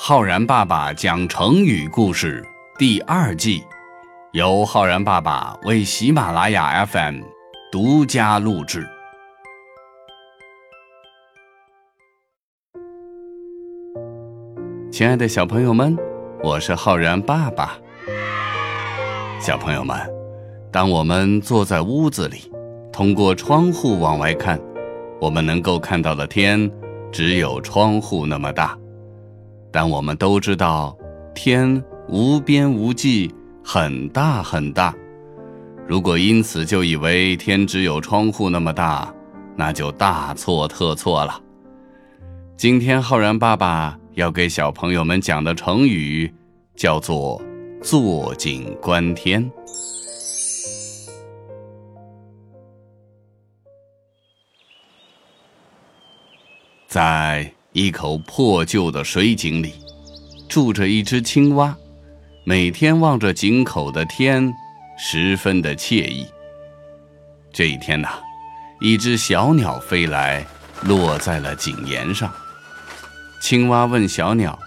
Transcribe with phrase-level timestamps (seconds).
[0.00, 2.46] 浩然爸爸讲成语故事
[2.78, 3.64] 第二季，
[4.30, 7.20] 由浩然爸爸为喜马拉雅 FM
[7.72, 8.86] 独家录制。
[14.92, 15.98] 亲爱的小朋友们，
[16.44, 17.76] 我是浩然爸爸。
[19.40, 19.98] 小朋友们，
[20.70, 22.52] 当我们坐在屋子里，
[22.92, 24.60] 通过窗户往外看，
[25.20, 26.70] 我们能够看到的天
[27.10, 28.78] 只有窗户那么大。
[29.70, 30.96] 但我们都知道，
[31.34, 33.32] 天无边无际，
[33.62, 34.94] 很大很大。
[35.86, 39.12] 如果因此就以为天只有窗户那么大，
[39.56, 41.40] 那就大错特错了。
[42.56, 46.32] 今天浩然爸爸要给小朋友们讲的成语，
[46.74, 47.40] 叫做
[47.80, 49.50] “坐井观天”。
[56.88, 59.72] 在一口破旧的水井里，
[60.48, 61.76] 住着一只青蛙，
[62.42, 64.52] 每天望着井口的天，
[64.98, 66.26] 十分的惬意。
[67.52, 68.08] 这一天呐，
[68.80, 70.44] 一只小鸟飞来，
[70.82, 72.28] 落在了井沿上。
[73.40, 74.58] 青蛙问小鸟：“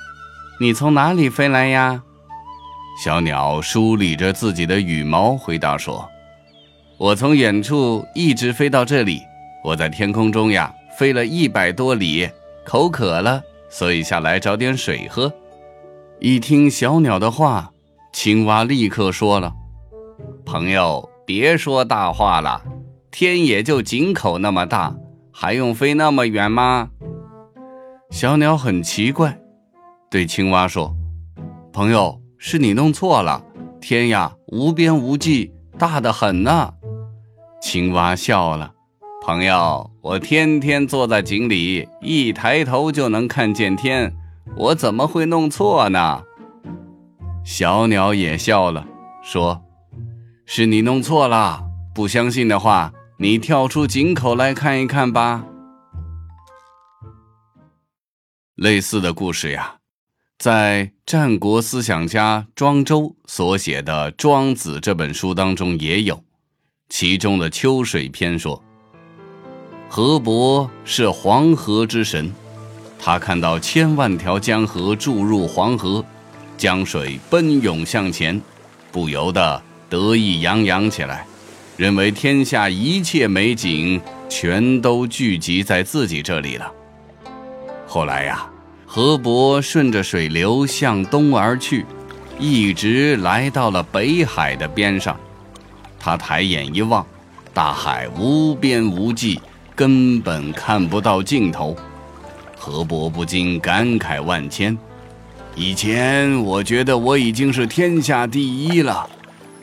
[0.61, 2.01] 你从哪里飞来呀？”
[3.03, 6.09] 小鸟梳理着自己的羽毛，回答说
[6.97, 9.21] ：“我从远处一直飞到这里，
[9.65, 12.29] 我在天空中呀。”飞了一百多里，
[12.65, 15.31] 口渴了，所以下来找点水喝。
[16.19, 17.71] 一听小鸟的话，
[18.13, 19.53] 青蛙立刻说了
[20.45, 22.63] ：“朋友，别说大话了，
[23.09, 24.95] 天也就井口那么大，
[25.31, 26.89] 还用飞那么远吗？”
[28.11, 29.39] 小鸟很奇怪，
[30.09, 30.95] 对青蛙说
[31.73, 33.43] ：“朋友，是你弄错了，
[33.79, 36.73] 天呀，无边无际，大得很呢。”
[37.61, 38.73] 青蛙笑了。
[39.23, 44.11] 朋友，我天天坐在井里，一抬头就能看见天，
[44.57, 46.23] 我怎么会弄错呢？
[47.45, 48.87] 小鸟也笑了，
[49.21, 49.61] 说
[50.47, 51.63] ：“是你弄错了。
[51.93, 55.45] 不相信的话，你跳出井口来看一看吧。”
[58.57, 59.75] 类似的故事呀，
[60.39, 66.23] 在战国思想家庄周所写的《庄子》这本书当中也有，
[66.89, 68.63] 其中的《秋水篇》说。
[69.93, 72.31] 河伯是黄河之神，
[72.97, 76.01] 他看到千万条江河注入黄河，
[76.57, 78.41] 江水奔涌向前，
[78.89, 81.25] 不由得得意洋洋起来，
[81.75, 86.71] 认为天下一切美景全都聚集在自己这里了。
[87.85, 88.49] 后来呀，
[88.85, 91.85] 河伯顺着水流向东而去，
[92.39, 95.19] 一直来到了北海的边上。
[95.99, 97.05] 他抬眼一望，
[97.53, 99.37] 大海无边无际。
[99.75, 101.75] 根本看不到尽头，
[102.57, 104.77] 河伯不禁感慨万千。
[105.55, 109.09] 以前我觉得我已经是天下第一了，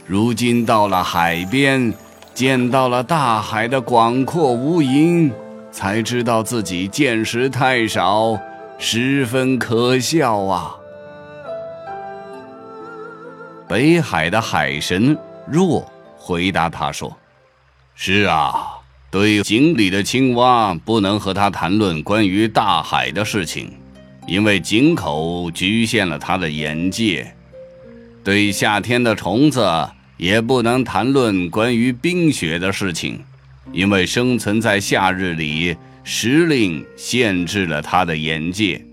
[0.06, 1.92] 如今到了海边，
[2.34, 5.30] 见到了大海的广阔无垠，
[5.70, 8.38] 才知道自己见识太少，
[8.78, 10.74] 十分可笑啊！
[13.66, 15.86] 北海的海神若
[16.16, 17.16] 回答他说
[17.94, 18.67] ：“是啊。”
[19.10, 23.72] 对井里的青蛙，不能和他谈论关于大海的事情，
[24.26, 27.34] 因为井口局限了他的眼界。
[28.22, 29.66] 对夏天的虫子，
[30.18, 33.18] 也不能谈论关于冰雪的事情，
[33.72, 38.84] 因为生存在夏日里，时令限制了他的眼界。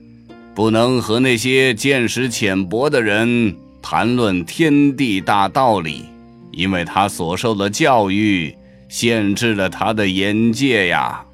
[0.53, 6.05] 不能和那些见识浅薄的人谈论天地大道理，
[6.53, 8.55] 因为他所受的教育。
[8.87, 11.25] 限制了他的眼界呀！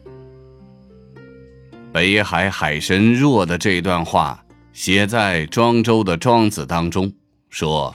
[1.93, 7.11] 北海海神若的这段话写在庄周的《庄子》当中，
[7.49, 7.93] 说：“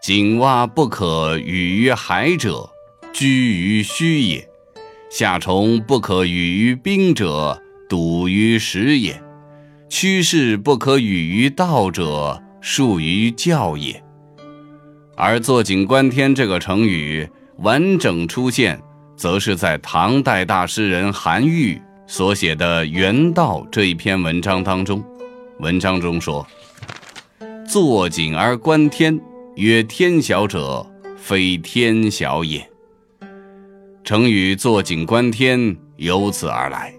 [0.00, 2.70] 井蛙不可语于海者，
[3.12, 4.40] 居于虚也；
[5.10, 9.14] 夏虫不可语于冰者，笃于实也；
[9.88, 14.00] 趋势不可语于道者，术于教也。”
[15.16, 17.28] 而“坐井观天”这个成语。
[17.58, 18.80] 完整出现，
[19.16, 25.02] 则是在唐代大诗人韩愈所写的《原道》这一篇文章当中。
[25.60, 26.46] 文章中说
[27.66, 29.18] ：“坐井而观天，
[29.54, 30.84] 曰天小者，
[31.16, 32.68] 非天小也。”
[34.02, 36.92] 成语“坐井观天”由此而来，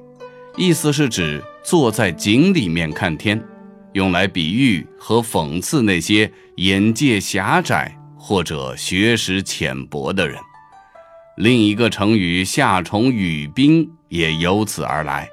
[0.56, 3.44] 意思是指坐在井里面看天，
[3.92, 7.96] 用来比喻和讽刺那些眼界狭窄。
[8.28, 10.40] 或者学识浅薄的人，
[11.38, 15.30] 另一个成语“夏虫语冰”也由此而来，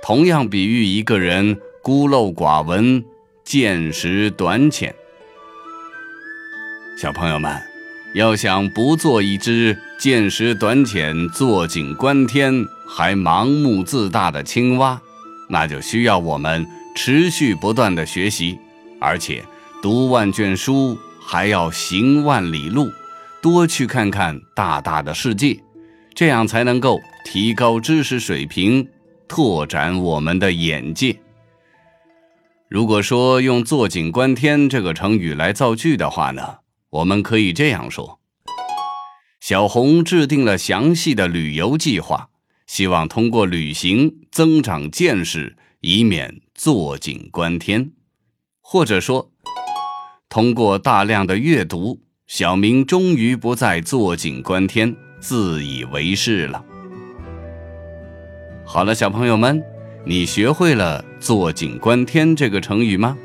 [0.00, 3.04] 同样比喻一个人孤陋寡闻、
[3.44, 4.94] 见识短浅。
[6.96, 7.60] 小朋友们，
[8.14, 15.02] 要想不做一只见识短浅、坐井观天还盲目自大的青蛙，
[15.48, 16.64] 那就需要我们
[16.94, 18.56] 持续不断的学习，
[19.00, 19.44] 而且
[19.82, 20.96] 读万卷书
[21.28, 22.92] 还要行万里路，
[23.42, 25.60] 多去看看大大的世界，
[26.14, 28.88] 这样才能够提高知识水平，
[29.26, 31.18] 拓展我们的眼界。
[32.68, 36.58] 如果说用“坐井观天”这个成语来造句的话呢？
[36.90, 38.20] 我们可以这样说：
[39.40, 42.28] 小红制定了详细的旅游计划，
[42.68, 47.90] 希望通过旅行增长见识，以免坐井观天。
[48.60, 49.30] 或者说，
[50.28, 56.64] 通过大量的阅读，小明终于不再坐井观天、自以为是了。
[58.64, 59.62] 好了，小朋友们，
[60.04, 63.16] 你学会了“坐井观天”这个成语吗？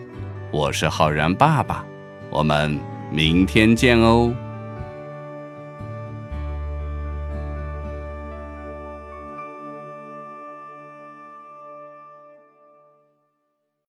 [0.51, 1.85] 我是浩然爸爸，
[2.29, 2.79] 我们。
[3.13, 4.33] 明天见哦。